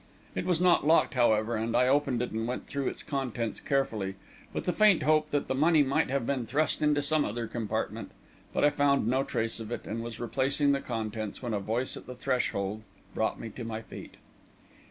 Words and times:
It 0.33 0.47
was 0.47 0.59
not 0.59 0.83
locked, 0.87 1.13
however, 1.13 1.55
and 1.55 1.77
I 1.77 1.87
opened 1.87 2.23
it 2.23 2.31
and 2.31 2.47
went 2.47 2.65
through 2.65 2.87
its 2.87 3.03
contents 3.03 3.59
carefully, 3.59 4.15
with 4.51 4.63
the 4.65 4.73
faint 4.73 5.03
hope 5.03 5.29
that 5.29 5.47
the 5.47 5.53
money 5.53 5.83
might 5.83 6.09
have 6.09 6.25
been 6.25 6.47
thrust 6.47 6.81
into 6.81 7.03
some 7.03 7.23
other 7.23 7.45
compartment. 7.45 8.09
But 8.51 8.63
I 8.65 8.71
found 8.71 9.05
no 9.05 9.23
trace 9.23 9.59
of 9.59 9.71
it, 9.71 9.85
and 9.85 10.01
was 10.01 10.19
replacing 10.19 10.71
the 10.71 10.81
contents, 10.81 11.43
when 11.43 11.53
a 11.53 11.59
voice 11.59 11.95
at 11.97 12.07
the 12.07 12.15
threshold 12.15 12.81
brought 13.13 13.39
me 13.39 13.49
to 13.49 13.63
my 13.63 13.83
feet. 13.83 14.15